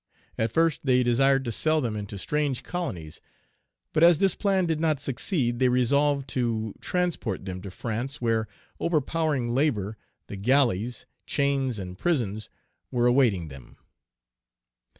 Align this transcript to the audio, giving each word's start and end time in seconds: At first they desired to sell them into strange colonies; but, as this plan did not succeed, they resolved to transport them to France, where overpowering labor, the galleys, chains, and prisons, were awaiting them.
At 0.35 0.49
first 0.51 0.79
they 0.83 1.03
desired 1.03 1.45
to 1.45 1.51
sell 1.51 1.79
them 1.79 1.95
into 1.95 2.17
strange 2.17 2.63
colonies; 2.63 3.21
but, 3.93 4.01
as 4.01 4.17
this 4.17 4.33
plan 4.33 4.65
did 4.65 4.79
not 4.79 4.99
succeed, 4.99 5.59
they 5.59 5.69
resolved 5.69 6.27
to 6.29 6.73
transport 6.81 7.45
them 7.45 7.61
to 7.61 7.69
France, 7.69 8.19
where 8.19 8.47
overpowering 8.79 9.49
labor, 9.53 9.97
the 10.25 10.37
galleys, 10.37 11.05
chains, 11.27 11.77
and 11.77 11.99
prisons, 11.99 12.49
were 12.89 13.05
awaiting 13.05 13.49
them. 13.49 13.77